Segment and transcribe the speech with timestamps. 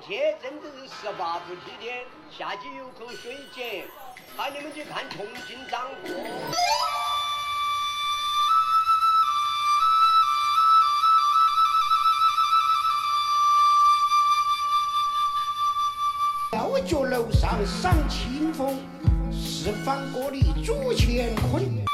[0.00, 3.84] 天真的是十八伏之天，下去有口水井，
[4.34, 6.10] 喊你们去看重庆掌舵。
[16.50, 18.78] 吊脚楼上赏清风，
[19.30, 21.89] 四方锅里煮乾坤。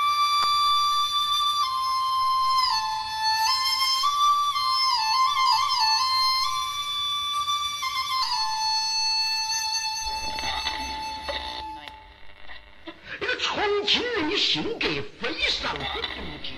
[13.87, 14.89] 个重庆人的性格
[15.21, 16.56] 非常的独特。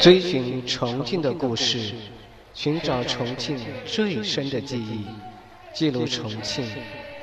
[0.00, 1.92] 追寻重庆的故事，
[2.54, 5.04] 寻找重庆最深的记忆，
[5.74, 6.64] 记录重庆，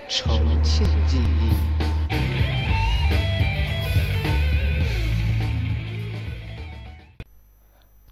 [0.10, 1.54] 重庆记忆。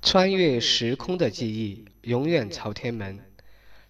[0.01, 3.19] 穿越时空的记忆，永远朝天门。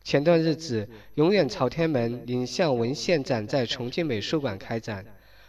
[0.03, 5.05] 前段日子，永远朝天门影像文献展在重庆美术馆开展，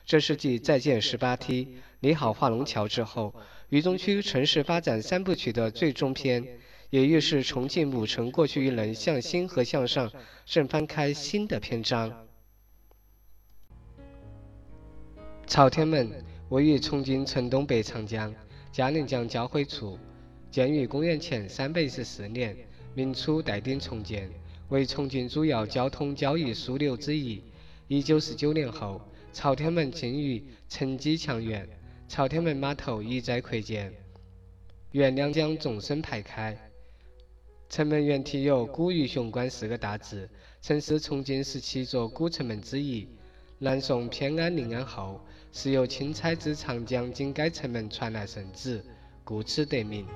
[0.06, 1.64] 这是继《再见十八梯》
[2.00, 3.34] 《你好华龙桥》之后，
[3.70, 6.46] 渝中区城市发展三部曲的最终篇，
[6.90, 10.12] 也预示重庆母城过去一轮向新和向上
[10.44, 12.12] 正翻开新的篇章。
[15.46, 16.10] 朝天门
[16.50, 18.34] 位于重庆城东北长江、
[18.70, 19.98] 嘉陵江交汇处，
[20.50, 22.54] 建于公元前三百一十四年，
[22.94, 24.30] 明初代丁重建，
[24.68, 27.42] 为重庆主要交通交易枢纽之一。
[27.88, 29.00] 一九四九年后，
[29.34, 31.68] 朝天门经于承基强援，
[32.06, 33.92] 朝天门码头一再扩建，
[34.92, 36.56] 沿两江纵深排开。
[37.68, 40.30] 城门原题有“古鱼雄关”四个大字，
[40.60, 43.08] 曾是重庆十七座古城门之一。
[43.58, 48.84] 南宋偏安临安后，时有钦差至长江经该城门传来圣旨，
[49.24, 50.06] 故此得名。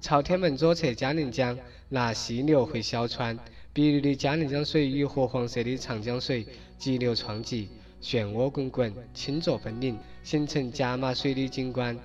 [0.00, 1.56] 朝天门左侧嘉陵江
[1.90, 3.38] 纳溪流回小川，
[3.74, 6.46] 碧绿的嘉陵江水与褐黄色的长江水
[6.76, 7.70] 急流撞击，
[8.02, 11.98] 漩涡滚滚，清浊分明，形成夹马水的景观。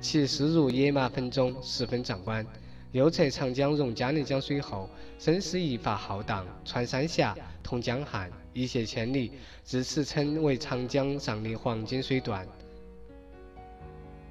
[0.00, 2.44] 其势如野马分鬃，十分壮观。
[2.90, 9.30] 右侧长江融嘉陵江水后，声势一发浩荡，穿三峡，通江汉，一泻千里，
[9.62, 12.44] 自此称为长江上的黄金水段。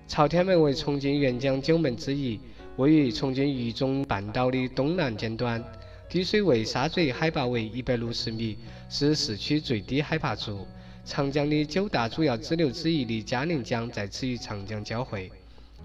[0.06, 2.42] 朝天门为重庆沅江九门之一，
[2.76, 5.64] 位于重庆渝中半岛的东南尖端，
[6.10, 8.58] 滴水为沙嘴，海拔为一百六十米，
[8.90, 10.66] 是市区最低海拔处。
[11.04, 15.30] 长江的九大主要支流之一的嘉陵江在此与长江交汇，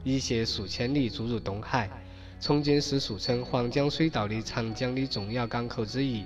[0.04, 1.90] 一泻数千里注入东海。
[2.40, 6.24] 重庆是俗称黄江水道的长江的重要港口之一，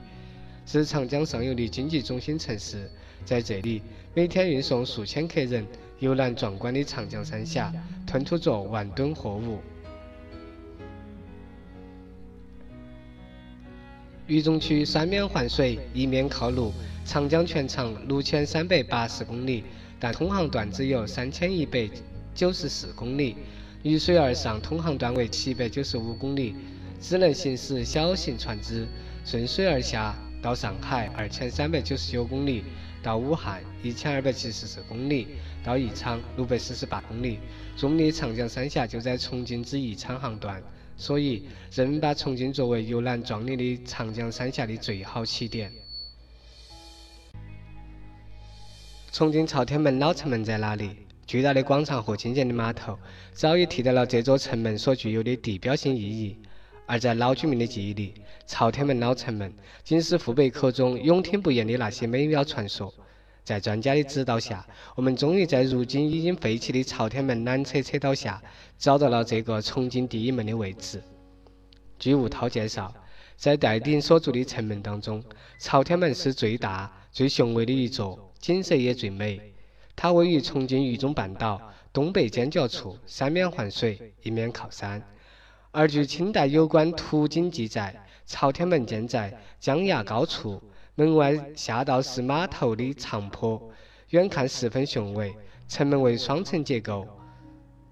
[0.67, 2.91] 是长江上游的经济中心城市。
[3.25, 3.81] 在这里，
[4.13, 5.67] 每天运送数千客人
[6.01, 7.73] 游览壮观的长江三峡，
[8.07, 9.59] 吞吐着万吨货物。
[14.27, 16.73] 渝中区三面环水，一面靠陆，
[17.05, 19.63] 长江全长六千三百八十公里，
[20.01, 21.89] 但通航段只有三千一百
[22.35, 23.37] 九十四公里。
[23.85, 26.57] 渝水而上通航段为七百九十五公里，
[27.01, 28.85] 只能行驶小型船只；
[29.25, 32.65] 顺水而下到上海二千三百九十九公里，
[33.01, 35.29] 到武汉一千二百七十四公里，
[35.63, 37.39] 到宜昌六百四十八公里。
[37.77, 40.61] 著名的长江三峡就在重庆至宜昌航段，
[40.97, 45.71] 所以人们把重庆作为游览壮丽的长江三峡的最好起点。
[49.13, 50.91] 重庆朝天门老城门在哪里？
[51.27, 52.99] 巨大的广场和精简的码头，
[53.33, 56.39] 早已替代了这座城门所具有的地标性意义。
[56.87, 58.15] 而在老居民的记忆里，
[58.47, 59.53] 朝天门老城门
[59.83, 62.95] 竟是父辈口中永听不厌的那些美妙传说。
[63.47, 64.67] 在专家的指导下，
[64.97, 68.43] 我们终于在如今已经废弃的朝天门缆车车道下，
[68.77, 71.01] 找到了这个重庆第一门的位置。
[71.97, 72.93] 据吴涛介绍，
[73.37, 75.23] 在戴鼎所筑的城门当中，
[75.61, 79.41] 朝天门是最大、最雄伟的一座，景色也最美。
[79.95, 85.01] 它位于重庆渝中半岛东北尖角处，三面环水，一面靠山。
[85.71, 87.95] 而据清代有关图经记载，
[88.27, 90.61] 朝天门建在江崖高处，
[90.97, 93.71] 门外下道是码头的长坡，
[94.11, 95.35] 远看十分雄伟。
[95.69, 97.07] 城门为双层结构，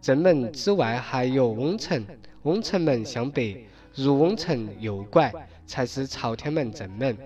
[0.01, 2.03] 正门之外还有瓮城，
[2.45, 5.31] 瓮城门向北，入瓮城右拐
[5.67, 7.19] 才是朝天门正门。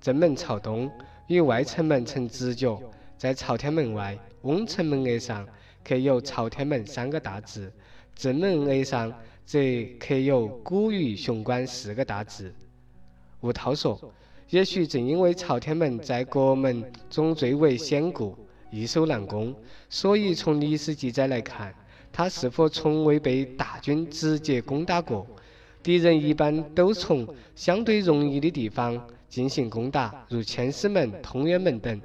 [0.00, 0.90] 正门朝东，
[1.26, 2.80] 与外城门成直角。
[3.18, 5.46] 在朝天门外，瓮城门额上
[5.82, 7.70] 刻有“朝天门”三个大字，
[8.14, 9.12] 正门额上
[9.44, 9.58] 则
[9.98, 12.54] 刻有“古语雄关”四个大字。
[13.40, 14.00] 吴涛说
[14.50, 18.36] ：“也许正因为朝天门在国门中最为显固。”
[18.70, 19.54] 易守难攻，
[19.88, 21.72] 所以从历史记载来看，
[22.12, 25.24] 它是否从未被大军直接攻打过？
[25.80, 27.24] 敌人一般都从
[27.54, 32.00] 相对容易的地方进行攻打，如千厮门、通远门等。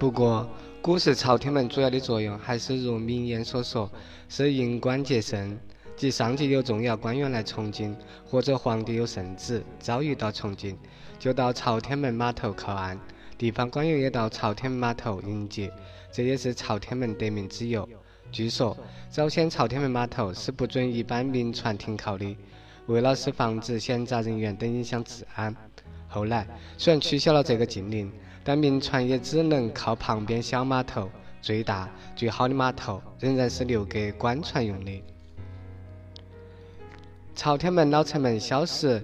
[0.00, 0.48] 不过，
[0.82, 3.88] 古时朝天门主要的作用还是如名言所说，
[4.28, 5.56] 是迎官接圣，
[5.94, 10.76] 即上级有重要官员来重庆，或者皇帝有圣旨遭遇到重庆，
[11.18, 12.98] 就到朝天门码头靠岸。
[13.38, 15.70] 地方官员也到朝天门码头迎接，
[16.10, 17.86] 这也是朝天门得名之由。
[18.32, 18.76] 据说，
[19.10, 22.36] 早先朝天门码头是不准一般民船停靠的，
[22.86, 25.54] 为了是防止闲杂人员等影响治安。
[26.08, 26.46] 后来
[26.78, 28.10] 虽然取消了这个禁令，
[28.42, 31.10] 但民船也只能靠旁边小码头，
[31.42, 35.02] 最大最好的码头仍然是留给官船用的。
[37.34, 39.02] 朝天门老城门消失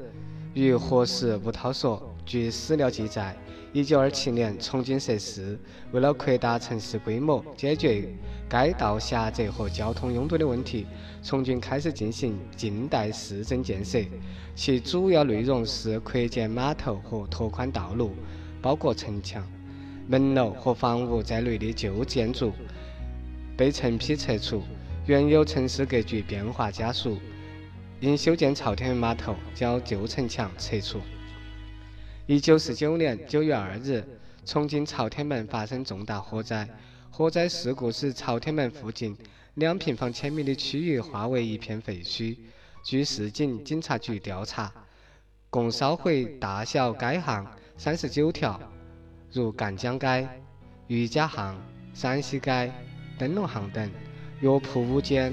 [0.54, 1.40] 于何时？
[1.42, 3.34] 吴涛说，据史料记载。
[3.72, 5.58] 一九二七年，重庆设市，
[5.92, 8.02] 为了扩大城市规模，解决
[8.50, 10.86] 街道狭窄和交通拥堵的问题，
[11.22, 13.98] 重庆开始进行近代市政建设。
[14.54, 18.10] 其主要内容是扩建码头和拓宽道路，
[18.60, 19.42] 包括城墙、
[20.06, 22.52] 门楼和房屋在内的旧建筑
[23.56, 24.60] 被成批拆除，
[25.06, 27.16] 原有城市格局变化加速。
[28.02, 31.00] 因修建朝天门码头，将旧城墙拆除。
[32.26, 34.04] 一九四九年九月二日，
[34.44, 36.68] 重庆朝天门发生重大火灾。
[37.12, 39.16] 火灾事故使朝天门附近
[39.54, 42.36] 两平方千米的区域化为一片废墟。
[42.82, 44.72] 据市警警察局调查，
[45.48, 47.46] 共烧毁大小街巷
[47.76, 48.60] 三十九条，
[49.30, 50.28] 如赣江街、
[50.88, 51.56] 余家巷、
[51.94, 52.72] 山西街、
[53.16, 53.88] 灯笼巷等。
[54.40, 55.32] 药铺五间，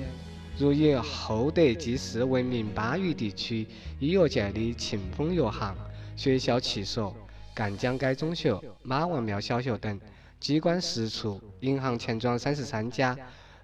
[0.59, 3.65] 如以厚德济世闻名巴渝地区
[3.97, 5.73] 医药界的庆丰药行。
[6.17, 7.15] 学校七所、
[7.55, 9.97] 赣江街中学、马王庙小学等
[10.37, 13.17] 机关十处，银行钱庄三十三家，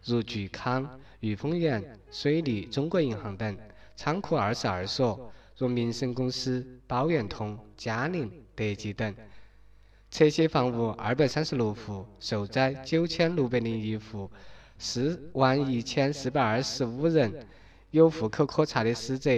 [0.05, 0.89] 如聚康、
[1.19, 3.53] 裕丰源、水利、中国银行等；
[3.97, 9.13] 仓库二十二所，如民生公司、宝源通、嘉陵、德记等；
[10.09, 14.31] 拆卸房屋二百三十六户，受灾九千六百零一户，
[14.77, 17.47] 四万一千四百二十五人，
[17.91, 19.31] 有户口可查的死者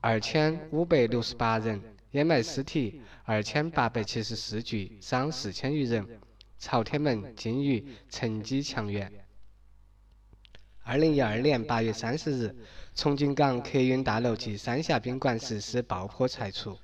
[0.00, 1.80] 二千五百六十八人。
[2.12, 6.06] 掩埋尸体二千八百七十四具，伤四千余人。
[6.58, 9.12] 朝天门金鱼城基墙垣。
[10.82, 12.56] 二零一二年八月三十日，
[12.94, 16.78] 重庆港客运大楼及三峡宾馆实施爆破拆除。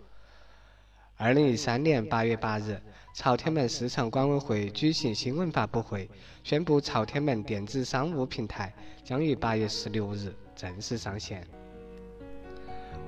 [1.17, 2.77] 二零一三年八月八日，
[3.15, 6.11] 朝天门市场管委会举行新闻发布会，
[6.43, 11.47] 宣布朝天门电子商务平台将于八月十六日正式上线。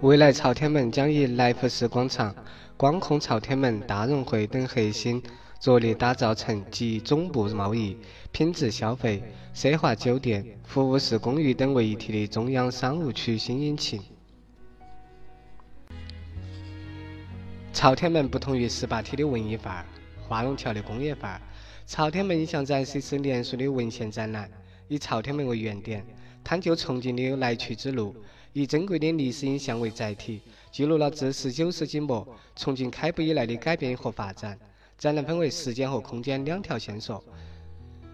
[0.03, 2.33] 未来朝天门将以来福士广场、
[2.77, 5.21] 光控朝天门大融汇等核心，
[5.59, 7.99] 着力打造成集总部贸易、
[8.31, 9.21] 品质消费、
[9.53, 14.01] 奢华酒店、服务式公寓等为一体的中央商务区新引擎。
[17.77, 19.85] 朝天门不同于十八梯的文艺范儿、
[20.27, 21.41] 画龙桥的工业范儿，
[21.87, 24.51] 朝天门影像展示是连续的文献展览，
[24.89, 26.03] 以朝天门为原点，
[26.43, 28.17] 探究重庆的来去之路。
[28.55, 30.41] 以珍贵的历史影像为载体，
[30.73, 34.59] 记录了自十九世纪末重庆开埠以来的改变和发展。
[34.97, 37.23] 展览分为时间和空间两条线索。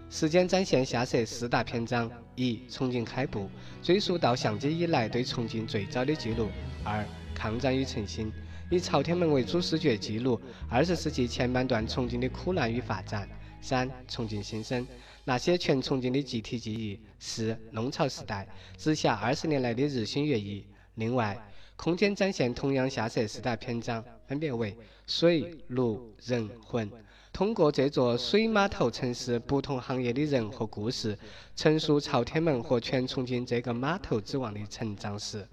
[0.09, 3.49] 时间展现下设四大篇章：一、重庆开埠，
[3.81, 6.47] 追溯到相机以来对重庆最早的记录；
[6.83, 8.29] 二、抗战与振兴，
[8.73, 13.21] 以朝天门为主视觉记录二十世纪前半段重庆的苦难与发展；
[13.61, 14.87] 三、重庆新生。
[15.25, 20.65] 那些全重庆的集体记忆是弄潮时代直辖二十年来的日新月异。
[20.95, 21.37] 另外，
[21.75, 24.75] 空间展现同样下设四大篇章，分别为
[25.05, 26.89] 水、陆、人、魂。
[27.31, 31.15] 通过这座水码头城市不同行业的人和故事，
[31.55, 35.47] 陈述朝天门和全重庆这个码头之王的成长史。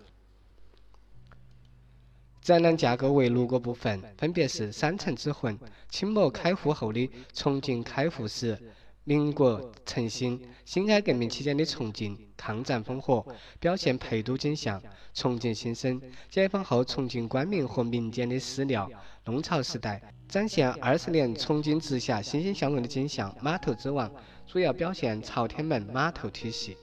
[2.40, 8.58] 展览架构为六个部分，分别是三城之魂、清末开埠后的重庆开埠史。
[9.04, 13.26] 民国成兴，辛亥革命期间的重庆，抗战烽火，
[13.58, 14.78] 表现陪都景象；
[15.14, 18.86] 重庆新生，解放后重庆官民和民间的史料；
[19.24, 24.08] 弄潮时代，展现二十年重庆直辖欣欣向荣的景象；码头之王，
[24.46, 26.76] 主要表现朝天门码头体系。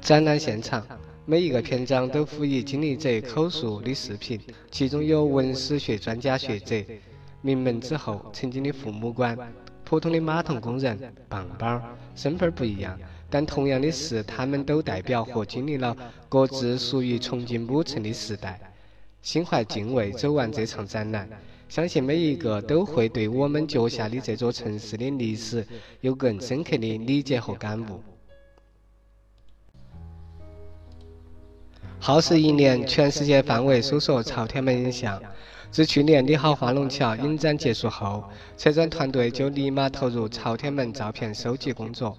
[0.00, 0.84] 展览现场，
[1.32, 4.38] 每一个篇章都辅以经历者口述的视频，
[4.70, 6.76] 其中有文史学专家学者、
[7.40, 9.34] 名门之后、曾经的父母官。
[9.82, 11.82] 普通的码头工人、棒棒，
[12.14, 15.96] 身份不一样，但同样的是，他们都代表和经历了
[16.28, 18.60] 各自属于重庆母城的时代。
[19.22, 21.26] 心怀敬畏走完这场展览，
[21.66, 25.66] 相信每一个都会对我们脚下的这座城市的历史
[26.02, 28.02] 有更深刻的理解和感悟。
[32.04, 35.22] 耗时一年，全世界范围搜索朝天门影像。
[35.70, 38.24] 自去年你好花龙桥影展结束后，
[38.56, 42.18] 策展团队就立马投入朝天门照片收集工作。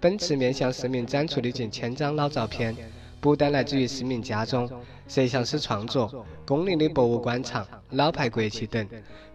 [0.00, 2.74] 本次面向市民展出的近千张老照片，
[3.20, 4.68] 不但来自于市民家中、
[5.06, 8.84] 摄像师创作、公立的博物馆藏、老牌国企等，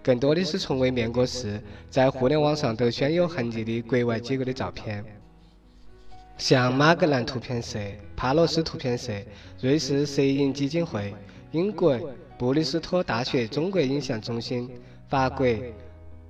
[0.03, 5.05] 更多的是从未面过世、在互联网上都鲜有痕迹的国外机构的照片，
[6.37, 7.79] 像马格兰图片社、
[8.15, 9.13] 帕罗斯图片社、
[9.61, 11.13] 瑞士摄影基金会、
[11.51, 11.99] 英国。
[12.37, 14.69] 布里斯托大学中国影像中心、
[15.07, 15.47] 法国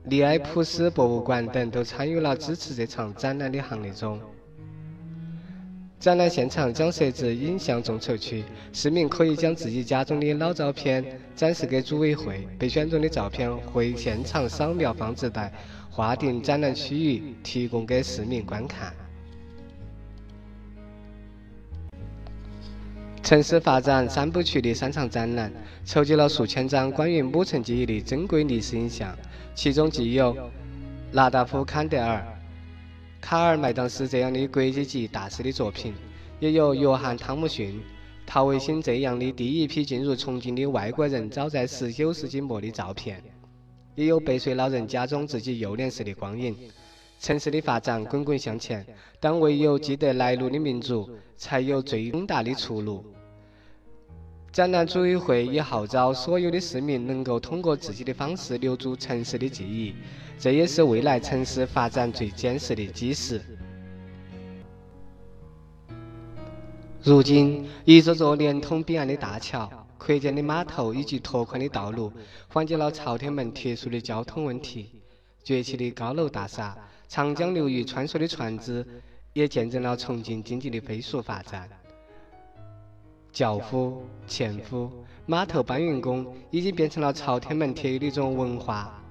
[0.03, 4.19] 利埃普斯博物馆等都参与了支持这场展览的行列中。
[5.99, 11.03] 展览现场将设置影像众筹区，市民可以将自己家中的老照片
[11.35, 15.51] 展示给组委会，被选中的照片会现场扫描放置在
[15.89, 18.93] 划定展览区域，提供给市民观看。
[23.25, 25.51] 城市发展三部曲的三场展览，
[25.83, 29.17] 筹集了数千张关于母城记忆的珍贵历史影像，
[29.55, 30.37] 其中既有
[31.11, 32.23] 纳达夫·坎德尔、
[33.19, 35.95] 卡尔·麦当斯这样的国际级大师的作品，
[36.39, 37.81] 也有约翰·汤姆逊、
[38.27, 43.23] 陶维新这样的第一批进入重庆的外国人早在19世纪末的照片，
[43.95, 46.55] 也有百岁老人家中自己幼年时的光影。
[47.17, 48.85] 城市的发展滚滚向前，
[49.19, 53.03] 但唯有记得来路的民族，才有最远大的出路。
[54.55, 59.93] 展览组委会也号召所有的市民能够通过自己的方式留住城市的记忆，
[60.39, 63.41] 这也是未来城市发展最坚实的基石。
[67.03, 72.09] 如今，一座座连通彼岸的大桥、扩建的码头以及拓宽的道路，
[72.47, 75.01] 缓解了朝天门特殊的交通问题。
[75.43, 76.77] 崛起的高楼大厦、
[77.09, 78.87] 长江流域穿梭的船只，
[79.33, 81.69] 也见证了重庆经济的飞速发展。
[83.35, 84.89] 轿夫、纤夫、
[85.25, 89.03] 码头搬运工已经变成了朝天门特有的一种文化，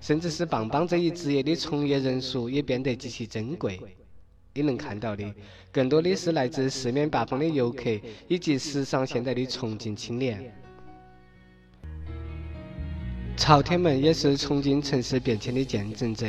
[0.00, 3.80] 甚至是棒棒这一职业的从业人数也变得极其珍贵。
[4.54, 5.34] 你能看到的，
[5.72, 7.90] 更多的是来自四面八方的游客
[8.28, 10.54] 以及时尚现代的重庆青年。
[13.36, 16.28] 朝天门也是重庆城市变迁的见证者，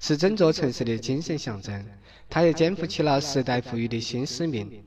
[0.00, 1.86] 是整座城市的精神象征。
[2.28, 4.82] 它也肩负起了时代赋予的新使命。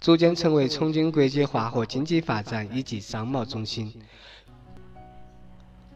[0.00, 3.92] 逐渐成为重庆国际化和经济发展以及商贸中心。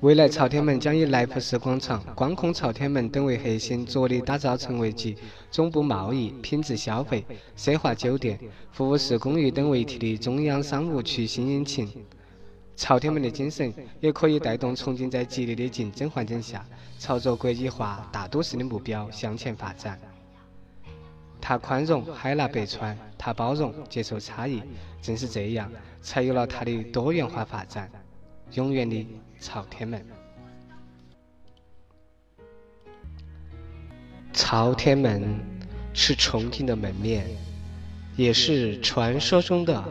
[0.01, 5.17] 未来朝天门将以来福士广场、光控朝天门等为核心，着力打造成为集
[5.51, 7.25] 总部贸易、品质消费、
[7.57, 8.39] 奢华酒店、
[8.71, 11.91] 服务式公寓等为一体的中央商务区新引擎。
[12.77, 16.65] 朝天门的精神也可以带动重庆在激烈的竞争环境下，
[17.01, 19.99] 朝着国际化大都市的目标向前发展。
[21.49, 24.63] 它宽容海纳百川，它包容接受差异，
[25.01, 27.91] 正是这样，才有了它的多元化发展。
[28.53, 29.07] 永远的
[29.41, 30.05] 朝天门，
[34.31, 35.41] 朝天门
[35.95, 37.27] 是重庆的门面，
[38.15, 39.83] 也是传说中的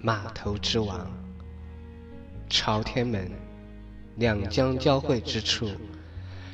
[0.00, 1.06] 码头之王。
[2.48, 3.30] 朝天门，
[4.14, 5.70] 两江交汇之处，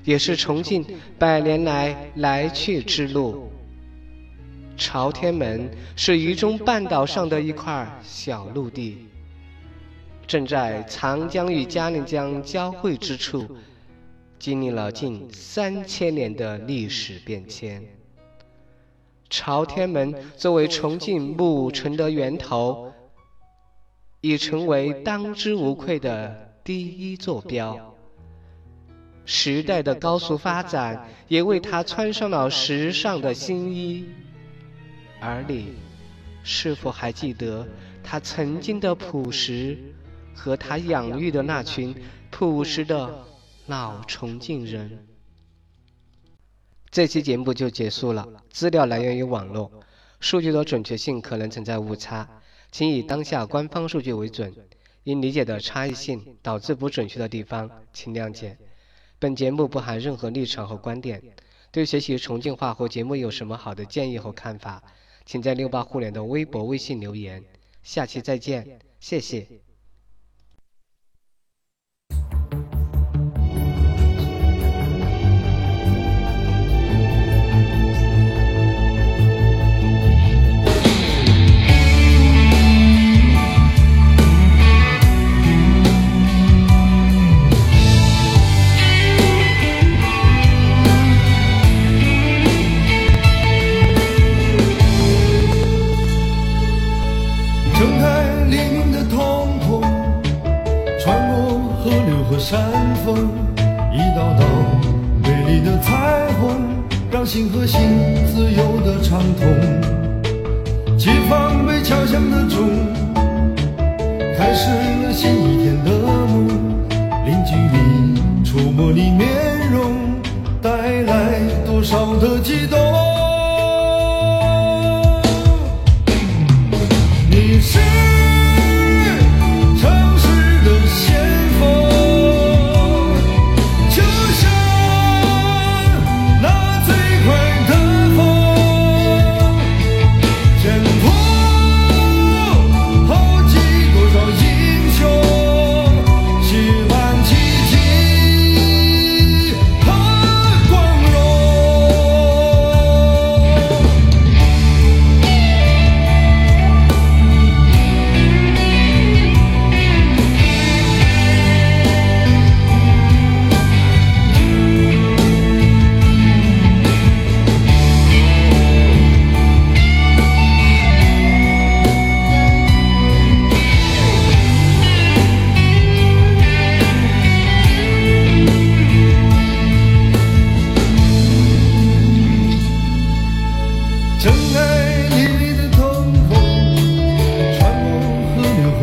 [0.03, 0.85] 也是重庆
[1.17, 3.49] 百年来来去之路。
[4.76, 9.07] 朝天门是渝中半岛上的一块小陆地，
[10.26, 13.47] 正在长江与嘉陵江交汇之处，
[14.38, 17.83] 经历了近三千年的历史变迁。
[19.31, 22.93] 朝天门作为重庆母城的源头，
[24.21, 27.95] 已成为当之无愧的第一坐标。
[29.25, 34.05] 时代的高速发展也为它穿上了时尚的新衣。
[35.25, 35.75] 而你，
[36.43, 37.64] 是否还记得
[38.02, 39.79] 他曾经的朴实，
[40.35, 41.95] 和他养育的那群
[42.33, 43.25] 朴实的
[43.67, 45.07] 老重庆人？
[46.91, 49.71] 这期节目就结束了，资料来源于网络，
[50.19, 52.29] 数据的准确性可能存在误差，
[52.73, 54.52] 请以当下官方数据为准。
[55.05, 58.59] 因理解的差异性导致不准确的地方，请谅解。
[59.21, 61.23] 本节目不含任何立场和观点。
[61.73, 64.83] 对学习重庆话或节目有什么好的建议和看法，
[65.33, 67.43] 请在六八互联的微博、微信留言。
[67.83, 69.49] 下期再见，谢谢。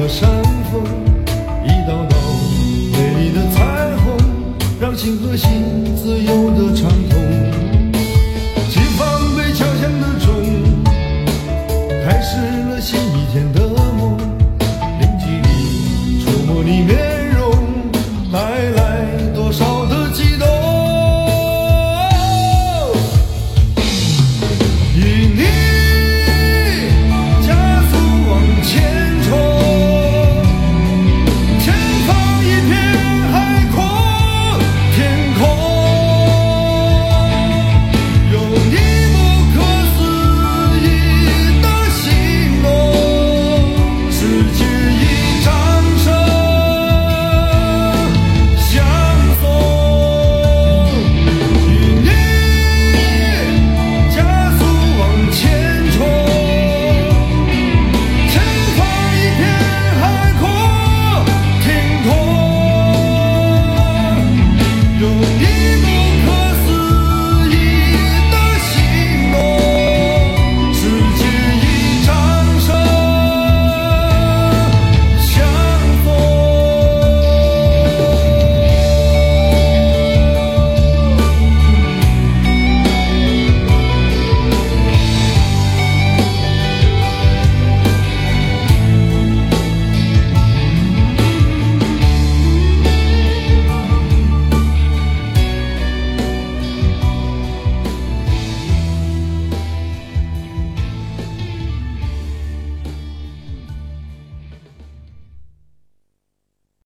[0.10, 0.28] 山
[0.72, 0.84] 峰，
[1.64, 2.18] 一道道
[2.92, 4.18] 美丽的彩虹，
[4.82, 5.99] 让心和心。